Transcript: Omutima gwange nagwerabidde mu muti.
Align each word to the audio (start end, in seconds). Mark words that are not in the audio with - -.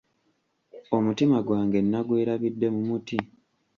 Omutima 0.95 1.37
gwange 1.47 1.79
nagwerabidde 1.81 2.67
mu 2.75 2.81
muti. 2.89 3.17